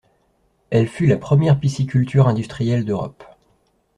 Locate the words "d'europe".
2.85-3.23